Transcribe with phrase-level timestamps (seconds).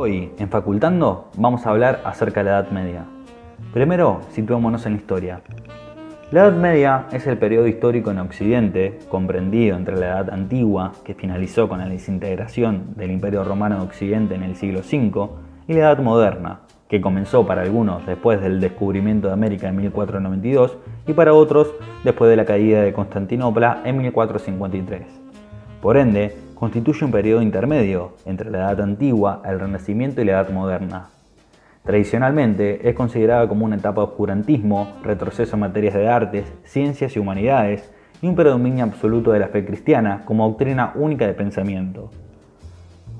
[0.00, 3.04] Hoy, en Facultando, vamos a hablar acerca de la Edad Media.
[3.72, 5.40] Primero, situémonos en la historia.
[6.30, 11.14] La Edad Media es el periodo histórico en Occidente, comprendido entre la Edad Antigua, que
[11.14, 15.30] finalizó con la desintegración del Imperio Romano de Occidente en el siglo V,
[15.66, 20.76] y la Edad Moderna, que comenzó para algunos después del descubrimiento de América en 1492
[21.08, 21.74] y para otros
[22.04, 25.02] después de la caída de Constantinopla en 1453.
[25.82, 30.50] Por ende, constituye un periodo intermedio entre la Edad Antigua, el Renacimiento y la Edad
[30.50, 31.10] Moderna.
[31.84, 37.20] Tradicionalmente es considerada como una etapa de oscurantismo, retroceso en materias de artes, ciencias y
[37.20, 37.88] humanidades,
[38.20, 42.10] y un predominio absoluto de la fe cristiana como doctrina única de pensamiento.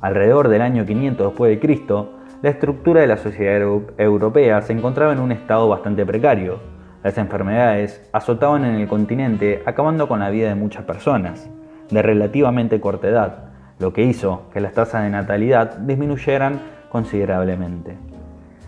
[0.00, 3.62] Alrededor del año 500 después de Cristo, la estructura de la sociedad
[3.98, 6.58] europea se encontraba en un estado bastante precario.
[7.04, 11.48] Las enfermedades azotaban en el continente acabando con la vida de muchas personas
[11.90, 13.44] de relativamente corta edad,
[13.78, 17.96] lo que hizo que las tasas de natalidad disminuyeran considerablemente.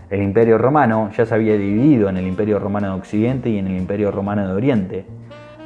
[0.09, 3.67] El Imperio Romano ya se había dividido en el Imperio Romano de Occidente y en
[3.67, 5.05] el Imperio Romano de Oriente.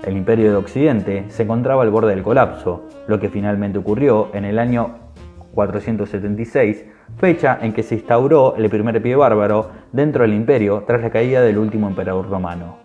[0.04, 4.46] El Imperio de Occidente se encontraba al borde del colapso, lo que finalmente ocurrió en
[4.46, 5.06] el año
[5.56, 6.86] 476,
[7.18, 11.42] fecha en que se instauró el primer pie bárbaro dentro del imperio tras la caída
[11.42, 12.78] del último emperador romano.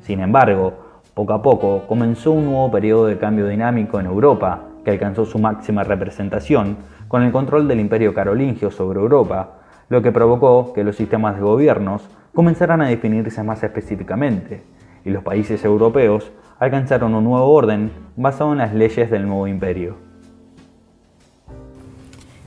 [0.00, 0.85] Sin embargo,
[1.16, 5.38] poco a poco comenzó un nuevo periodo de cambio dinámico en Europa, que alcanzó su
[5.38, 6.76] máxima representación
[7.08, 9.54] con el control del imperio carolingio sobre Europa,
[9.88, 12.02] lo que provocó que los sistemas de gobiernos
[12.34, 14.62] comenzaran a definirse más específicamente,
[15.06, 19.96] y los países europeos alcanzaron un nuevo orden basado en las leyes del nuevo imperio.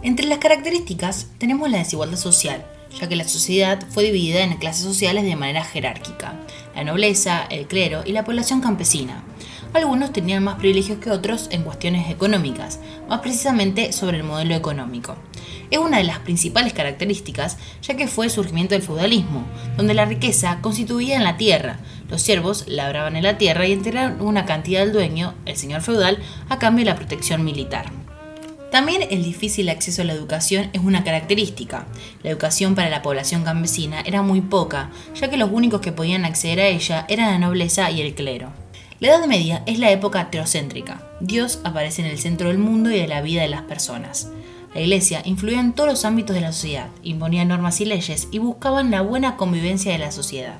[0.03, 2.63] Entre las características tenemos la desigualdad social,
[3.01, 6.35] ya que la sociedad fue dividida en clases sociales de manera jerárquica,
[6.79, 9.21] la nobleza, el clero y la población campesina.
[9.73, 12.79] Algunos tenían más privilegios que otros en cuestiones económicas,
[13.09, 15.17] más precisamente sobre el modelo económico.
[15.69, 19.43] Es una de las principales características, ya que fue el surgimiento del feudalismo,
[19.75, 21.79] donde la riqueza constituía en la tierra.
[22.09, 26.17] Los siervos labraban en la tierra y entregaban una cantidad al dueño, el señor feudal,
[26.47, 27.98] a cambio de la protección militar.
[28.71, 31.85] También el difícil acceso a la educación es una característica.
[32.21, 36.23] La educación para la población campesina era muy poca, ya que los únicos que podían
[36.23, 38.49] acceder a ella eran la nobleza y el clero.
[38.99, 41.01] La Edad Media es la época teocéntrica.
[41.19, 44.31] Dios aparece en el centro del mundo y de la vida de las personas.
[44.75, 48.37] La Iglesia influía en todos los ámbitos de la sociedad, imponía normas y leyes y
[48.37, 50.57] buscaban la buena convivencia de la sociedad.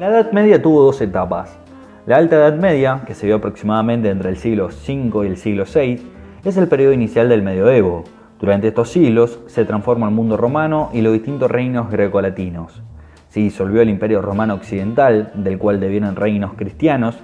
[0.00, 1.50] La Edad Media tuvo dos etapas.
[2.06, 5.64] La Alta Edad Media, que se vio aproximadamente entre el siglo V y el siglo
[5.72, 8.04] VI, es el periodo inicial del medioevo.
[8.40, 12.82] Durante estos siglos se transforma el mundo romano y los distintos reinos grecolatinos.
[13.28, 17.18] Se disolvió el imperio romano occidental, del cual debieron reinos cristianos,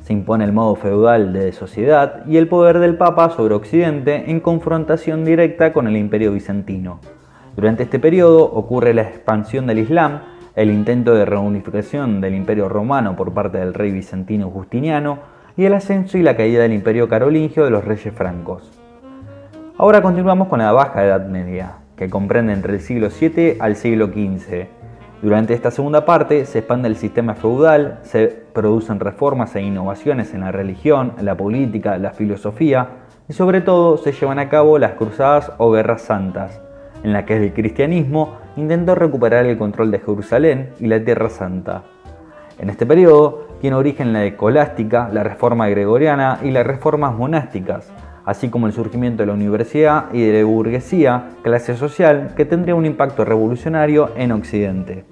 [0.00, 4.40] se impone el modo feudal de sociedad y el poder del Papa sobre Occidente en
[4.40, 7.00] confrontación directa con el imperio bizantino.
[7.56, 10.20] Durante este periodo ocurre la expansión del Islam,
[10.56, 15.18] el intento de reunificación del imperio romano por parte del rey bizantino Justiniano,
[15.58, 18.70] y el ascenso y la caída del imperio carolingio de los reyes francos.
[19.76, 24.06] Ahora continuamos con la Baja Edad Media, que comprende entre el siglo VII al siglo
[24.06, 24.68] XV.
[25.20, 30.42] Durante esta segunda parte se expande el sistema feudal, se producen reformas e innovaciones en
[30.42, 32.90] la religión, la política, la filosofía
[33.28, 36.60] y sobre todo se llevan a cabo las cruzadas o guerras santas,
[37.02, 41.82] en las que el cristianismo intentó recuperar el control de Jerusalén y la Tierra Santa.
[42.60, 47.90] En este periodo tiene origen la escolástica, la reforma gregoriana y las reformas monásticas,
[48.24, 52.74] así como el surgimiento de la universidad y de la burguesía, clase social, que tendría
[52.74, 55.04] un impacto revolucionario en Occidente.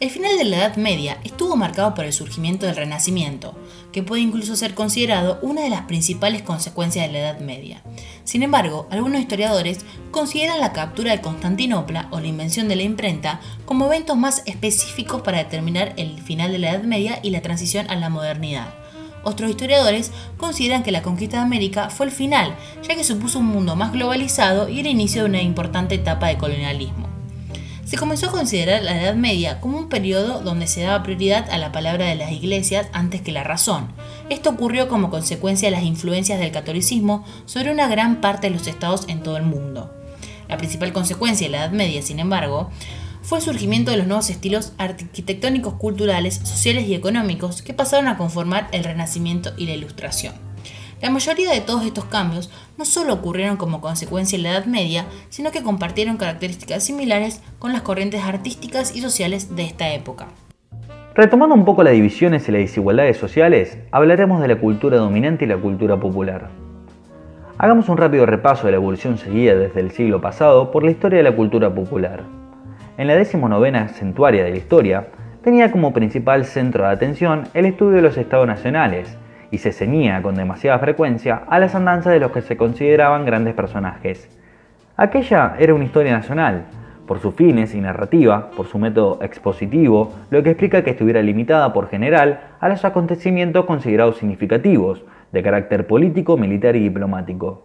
[0.00, 3.56] El final de la Edad Media estuvo marcado por el surgimiento del Renacimiento,
[3.92, 7.82] que puede incluso ser considerado una de las principales consecuencias de la Edad Media.
[8.24, 9.78] Sin embargo, algunos historiadores
[10.10, 15.22] consideran la captura de Constantinopla o la invención de la imprenta como eventos más específicos
[15.22, 18.74] para determinar el final de la Edad Media y la transición a la modernidad.
[19.24, 22.54] Otros historiadores consideran que la conquista de América fue el final,
[22.86, 26.38] ya que supuso un mundo más globalizado y el inicio de una importante etapa de
[26.38, 27.17] colonialismo
[27.88, 31.56] se comenzó a considerar la Edad Media como un periodo donde se daba prioridad a
[31.56, 33.88] la palabra de las iglesias antes que la razón.
[34.28, 38.66] Esto ocurrió como consecuencia de las influencias del catolicismo sobre una gran parte de los
[38.66, 39.90] estados en todo el mundo.
[40.48, 42.68] La principal consecuencia de la Edad Media, sin embargo,
[43.22, 48.18] fue el surgimiento de los nuevos estilos arquitectónicos, culturales, sociales y económicos que pasaron a
[48.18, 50.47] conformar el Renacimiento y la Ilustración.
[51.00, 55.04] La mayoría de todos estos cambios no solo ocurrieron como consecuencia de la Edad Media,
[55.28, 60.26] sino que compartieron características similares con las corrientes artísticas y sociales de esta época.
[61.14, 65.48] Retomando un poco las divisiones y las desigualdades sociales, hablaremos de la cultura dominante y
[65.48, 66.48] la cultura popular.
[67.58, 71.18] Hagamos un rápido repaso de la evolución seguida desde el siglo pasado por la historia
[71.18, 72.24] de la cultura popular.
[72.96, 75.08] En la decimonovena centuaria de la historia,
[75.42, 79.16] tenía como principal centro de atención el estudio de los estados nacionales,
[79.50, 83.54] y se ceñía con demasiada frecuencia a las andanzas de los que se consideraban grandes
[83.54, 84.28] personajes.
[84.96, 86.66] Aquella era una historia nacional,
[87.06, 91.72] por sus fines y narrativa, por su método expositivo, lo que explica que estuviera limitada
[91.72, 97.64] por general a los acontecimientos considerados significativos, de carácter político, militar y diplomático.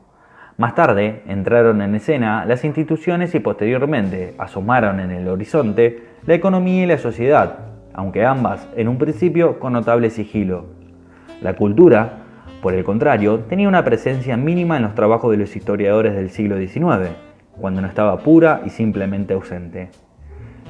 [0.58, 6.84] Más tarde entraron en escena las instituciones y posteriormente asomaron en el horizonte la economía
[6.84, 7.58] y la sociedad,
[7.94, 10.83] aunque ambas en un principio con notable sigilo.
[11.44, 12.20] La cultura,
[12.62, 16.58] por el contrario, tenía una presencia mínima en los trabajos de los historiadores del siglo
[16.58, 17.10] XIX,
[17.60, 19.90] cuando no estaba pura y simplemente ausente.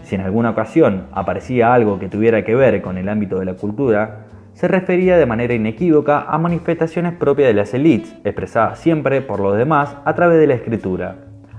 [0.02, 3.54] Si en alguna ocasión aparecía algo que tuviera que ver con el ámbito de la
[3.54, 9.40] cultura, se refería de manera inequívoca a manifestaciones propias de las élites, expresadas siempre por
[9.40, 11.18] los demás a través de la escritura.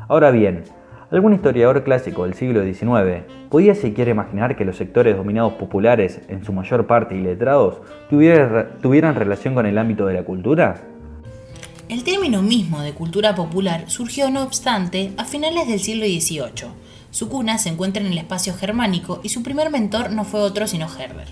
[0.09, 0.65] Ahora bien,
[1.15, 6.45] algún historiador clásico del siglo XIX podía siquiera imaginar que los sectores dominados populares, en
[6.45, 7.77] su mayor parte iletrados,
[8.11, 10.83] tuvieran, tuvieran relación con el ámbito de la cultura?
[11.89, 16.71] El término mismo de cultura popular surgió, no obstante, a finales del siglo XVIII.
[17.11, 20.67] Su cuna se encuentra en el espacio germánico y su primer mentor no fue otro
[20.67, 21.31] sino Herbert.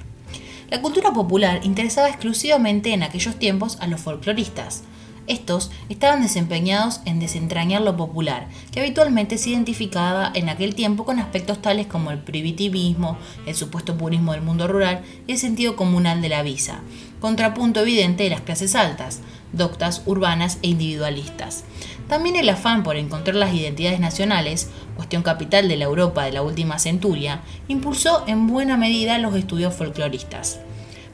[0.71, 4.85] La cultura popular interesaba exclusivamente en aquellos tiempos a los folcloristas.
[5.29, 11.21] Estos estaban desempeñados en desentrañar lo popular, que habitualmente se identificaba en aquel tiempo con
[11.21, 13.17] aspectos tales como el primitivismo,
[13.47, 16.81] el supuesto purismo del mundo rural y el sentido comunal de la visa,
[17.21, 19.21] contrapunto evidente de las clases altas,
[19.53, 21.65] doctas, urbanas e individualistas.
[22.09, 26.43] También el afán por encontrar las identidades nacionales, cuestión capital de la Europa de la
[26.43, 30.59] última centuria, impulsó en buena medida los estudios folcloristas.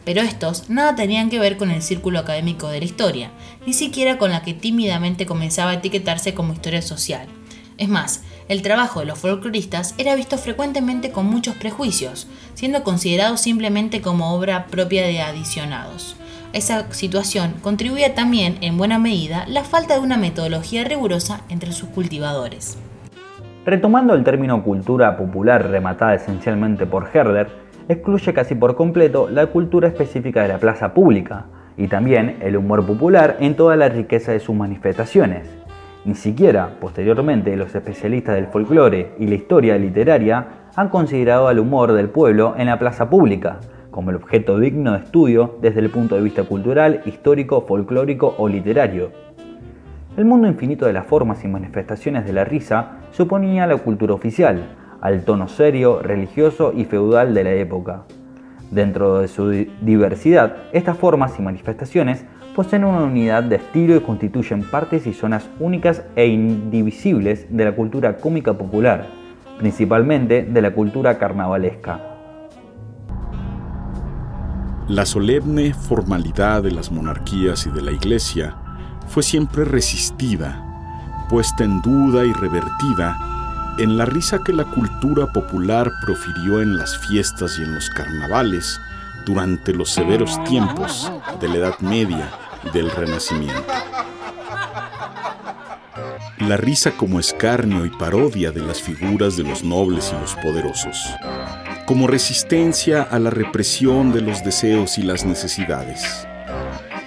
[0.08, 3.30] Pero estos nada tenían que ver con el círculo académico de la historia,
[3.66, 7.28] ni siquiera con la que tímidamente comenzaba a etiquetarse como historia social.
[7.76, 13.36] Es más, el trabajo de los folcloristas era visto frecuentemente con muchos prejuicios, siendo considerado
[13.36, 16.16] simplemente como obra propia de adicionados
[16.54, 21.90] esa situación contribuía también en buena medida la falta de una metodología rigurosa entre sus
[21.90, 22.78] cultivadores.
[23.66, 29.88] Retomando el término cultura popular rematada esencialmente por Herder, excluye casi por completo la cultura
[29.88, 31.46] específica de la plaza pública
[31.76, 35.48] y también el humor popular en toda la riqueza de sus manifestaciones.
[36.04, 40.46] Ni siquiera, posteriormente, los especialistas del folclore y la historia literaria
[40.76, 43.60] han considerado al humor del pueblo en la plaza pública,
[43.90, 48.48] como el objeto digno de estudio desde el punto de vista cultural, histórico, folclórico o
[48.48, 49.10] literario.
[50.16, 54.76] El mundo infinito de las formas y manifestaciones de la risa suponía la cultura oficial,
[55.00, 58.04] al tono serio, religioso y feudal de la época.
[58.70, 59.48] Dentro de su
[59.80, 62.24] diversidad, estas formas y manifestaciones
[62.54, 67.72] poseen una unidad de estilo y constituyen partes y zonas únicas e indivisibles de la
[67.74, 69.06] cultura cómica popular,
[69.58, 72.00] principalmente de la cultura carnavalesca.
[74.88, 78.56] La solemne formalidad de las monarquías y de la Iglesia
[79.06, 83.37] fue siempre resistida, puesta en duda y revertida
[83.78, 88.80] en la risa que la cultura popular profirió en las fiestas y en los carnavales
[89.24, 92.30] durante los severos tiempos de la Edad Media
[92.64, 93.72] y del Renacimiento.
[96.38, 100.96] La risa como escarnio y parodia de las figuras de los nobles y los poderosos
[101.88, 106.28] como resistencia a la represión de los deseos y las necesidades.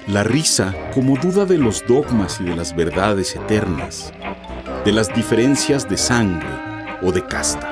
[0.07, 4.11] La risa como duda de los dogmas y de las verdades eternas,
[4.85, 6.49] de las diferencias de sangre
[7.03, 7.69] o de casta.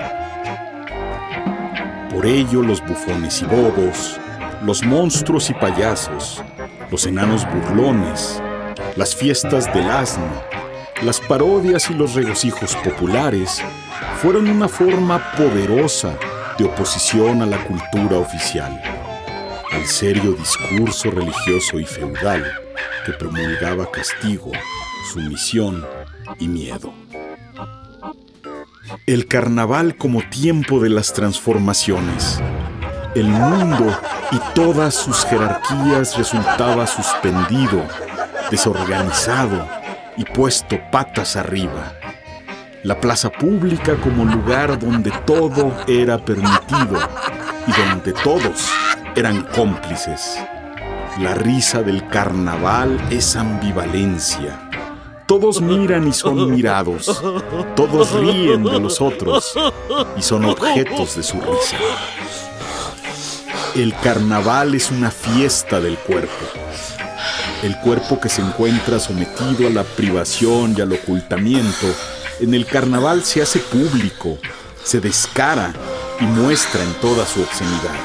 [2.11, 4.19] Por ello los bufones y bobos,
[4.63, 6.43] los monstruos y payasos,
[6.91, 8.41] los enanos burlones,
[8.95, 10.29] las fiestas del asno,
[11.01, 13.61] las parodias y los regocijos populares
[14.21, 16.15] fueron una forma poderosa
[16.59, 18.79] de oposición a la cultura oficial,
[19.71, 22.43] al serio discurso religioso y feudal
[23.05, 24.51] que promulgaba castigo,
[25.11, 25.85] sumisión
[26.39, 26.93] y miedo.
[29.05, 32.41] El carnaval como tiempo de las transformaciones.
[33.15, 33.97] El mundo
[34.31, 37.83] y todas sus jerarquías resultaba suspendido,
[38.51, 39.67] desorganizado
[40.17, 41.99] y puesto patas arriba
[42.83, 46.97] la plaza pública como lugar donde todo era permitido
[47.67, 48.69] y donde todos
[49.15, 50.39] eran cómplices.
[51.19, 54.68] La risa del carnaval es ambivalencia.
[55.29, 57.21] Todos miran y son mirados.
[57.75, 59.53] Todos ríen de los otros
[60.17, 61.77] y son objetos de su risa.
[63.75, 66.33] El carnaval es una fiesta del cuerpo.
[67.61, 71.85] El cuerpo que se encuentra sometido a la privación y al ocultamiento,
[72.39, 74.39] en el carnaval se hace público,
[74.83, 75.75] se descara
[76.19, 77.99] y muestra en toda su obscenidad.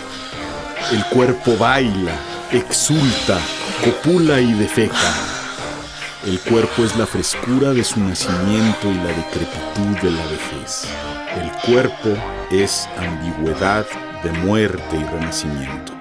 [0.92, 2.12] El cuerpo baila,
[2.52, 3.38] exulta,
[3.82, 5.33] copula y defeca.
[6.26, 10.88] El cuerpo es la frescura de su nacimiento y la decrepitud de la vejez.
[11.36, 12.16] El cuerpo
[12.50, 13.84] es ambigüedad
[14.22, 15.92] de muerte y renacimiento.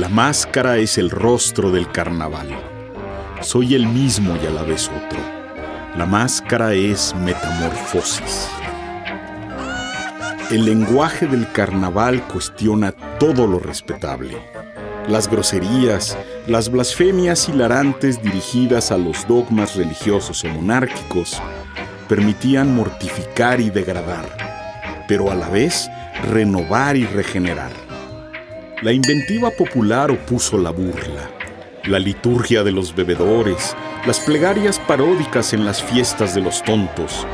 [0.00, 2.48] La máscara es el rostro del carnaval.
[3.40, 5.20] Soy el mismo y a la vez otro.
[5.96, 8.48] La máscara es metamorfosis.
[10.50, 14.36] El lenguaje del carnaval cuestiona todo lo respetable.
[15.06, 21.42] Las groserías, las blasfemias hilarantes dirigidas a los dogmas religiosos o monárquicos
[22.08, 25.88] permitían mortificar y degradar, pero a la vez
[26.30, 27.72] renovar y regenerar.
[28.80, 31.28] La inventiva popular opuso la burla,
[31.84, 33.74] la liturgia de los bebedores,
[34.06, 37.26] las plegarias paródicas en las fiestas de los tontos,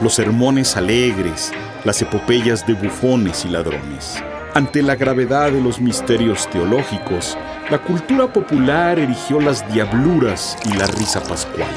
[0.00, 1.52] los sermones alegres,
[1.84, 4.22] las epopeyas de bufones y ladrones.
[4.54, 7.36] Ante la gravedad de los misterios teológicos,
[7.70, 11.70] la cultura popular erigió las diabluras y la risa pascual.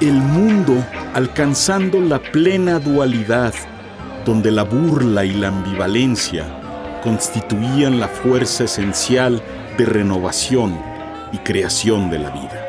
[0.00, 0.82] El mundo
[1.12, 3.52] alcanzando la plena dualidad,
[4.24, 6.46] donde la burla y la ambivalencia
[7.02, 9.42] constituían la fuerza esencial
[9.76, 10.80] de renovación
[11.32, 12.64] y creación de la vida.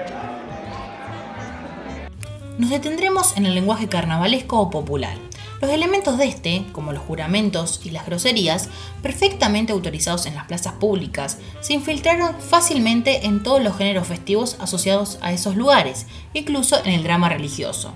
[2.58, 5.29] Nos detendremos en el lenguaje carnavalesco o popular
[5.62, 8.70] los elementos de este, como los juramentos y las groserías,
[9.02, 15.18] perfectamente autorizados en las plazas públicas, se infiltraron fácilmente en todos los géneros festivos asociados
[15.22, 17.94] a esos lugares, incluso en el drama religioso.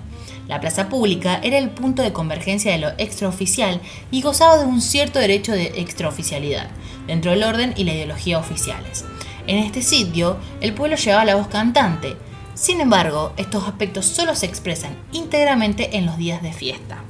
[0.48, 3.80] La plaza pública era el punto de convergencia de lo extraoficial
[4.10, 6.68] y gozaba de un cierto derecho de extraoficialidad,
[7.06, 9.06] dentro del orden y la ideología oficiales.
[9.46, 12.16] En este sitio, el pueblo llevaba la voz cantante.
[12.54, 17.03] Sin embargo, estos aspectos solo se expresan íntegramente en los días de fiesta.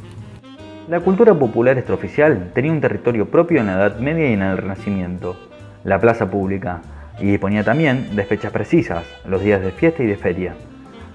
[0.86, 4.58] La cultura popular extraoficial tenía un territorio propio en la Edad Media y en el
[4.58, 5.34] Renacimiento,
[5.82, 6.82] la plaza pública,
[7.18, 10.52] y disponía también de fechas precisas, los días de fiesta y de feria.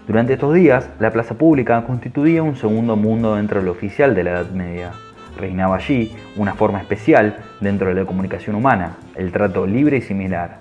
[0.08, 4.24] Durante estos días, la plaza pública constituía un segundo mundo dentro de lo oficial de
[4.24, 4.90] la Edad Media.
[5.38, 10.58] Reinaba allí una forma especial dentro de la comunicación humana, el trato libre y similar.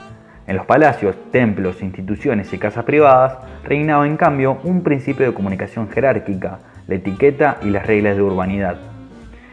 [0.46, 5.88] En los palacios, templos, instituciones y casas privadas reinaba en cambio un principio de comunicación
[5.88, 8.97] jerárquica, la etiqueta y las reglas de urbanidad.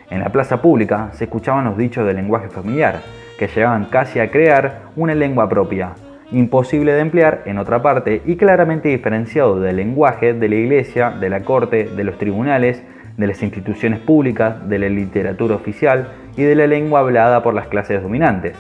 [0.10, 3.02] En la plaza pública se escuchaban los dichos del lenguaje familiar,
[3.40, 5.94] que llegaban casi a crear una lengua propia,
[6.32, 11.30] imposible de emplear en otra parte y claramente diferenciado del lenguaje de la iglesia, de
[11.30, 12.84] la corte, de los tribunales,
[13.18, 17.68] de las instituciones públicas, de la literatura oficial y de la lengua hablada por las
[17.68, 18.56] clases dominantes.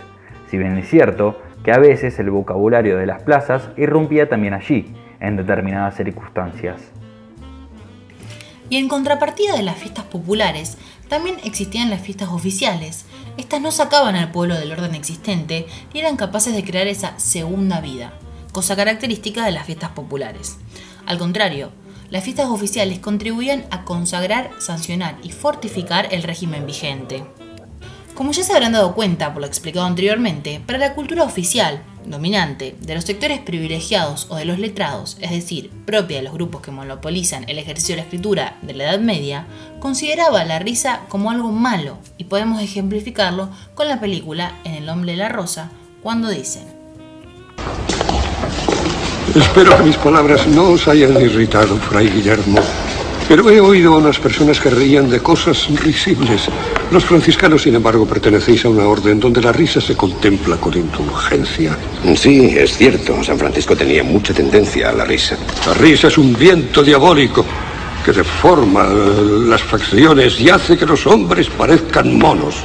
[0.47, 4.95] Si bien es cierto que a veces el vocabulario de las plazas irrumpía también allí,
[5.19, 6.91] en determinadas circunstancias.
[8.69, 13.05] Y en contrapartida de las fiestas populares, también existían las fiestas oficiales.
[13.37, 17.81] Estas no sacaban al pueblo del orden existente y eran capaces de crear esa segunda
[17.81, 18.13] vida,
[18.51, 20.57] cosa característica de las fiestas populares.
[21.05, 21.71] Al contrario,
[22.09, 27.25] las fiestas oficiales contribuían a consagrar, sancionar y fortificar el régimen vigente.
[28.13, 32.75] Como ya se habrán dado cuenta por lo explicado anteriormente, para la cultura oficial, dominante,
[32.79, 36.71] de los sectores privilegiados o de los letrados, es decir, propia de los grupos que
[36.71, 39.47] monopolizan el ejercicio de la escritura de la Edad Media,
[39.79, 45.11] consideraba la risa como algo malo y podemos ejemplificarlo con la película En el hombre
[45.11, 45.71] de la rosa,
[46.01, 46.63] cuando dicen
[49.35, 52.59] Espero que mis palabras no os hayan irritado, Fray Guillermo.
[53.27, 56.43] Pero he oído a unas personas que reían de cosas risibles.
[56.91, 61.75] Los franciscanos, sin embargo, pertenecéis a una orden donde la risa se contempla con indulgencia.
[62.15, 63.23] Sí, es cierto.
[63.23, 65.37] San Francisco tenía mucha tendencia a la risa.
[65.65, 67.43] La risa es un viento diabólico
[68.05, 72.57] que deforma las facciones y hace que los hombres parezcan monos.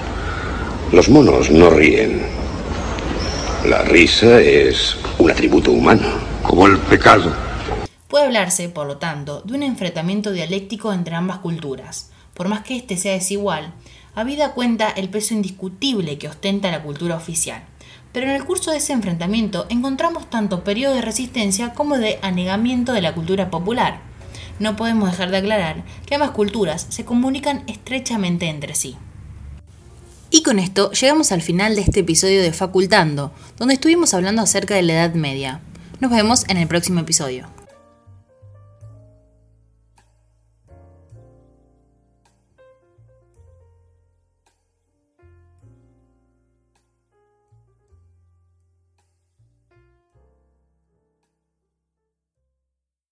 [0.93, 2.21] Los monos no ríen.
[3.67, 6.07] La risa es un atributo humano.
[6.43, 7.50] Como el pecado.
[8.11, 12.11] Puede hablarse, por lo tanto, de un enfrentamiento dialéctico entre ambas culturas.
[12.35, 13.73] Por más que éste sea desigual,
[14.17, 17.62] habida cuenta el peso indiscutible que ostenta la cultura oficial.
[18.12, 22.93] Pero en el curso de ese enfrentamiento encontramos tanto periodo de resistencia como de anegamiento
[22.93, 24.00] de la cultura popular.
[24.59, 28.97] No podemos dejar de aclarar que ambas culturas se comunican estrechamente entre sí.
[30.31, 34.75] Y con esto llegamos al final de este episodio de Facultando, donde estuvimos hablando acerca
[34.75, 35.61] de la Edad Media.
[36.00, 37.60] Nos vemos en el próximo episodio.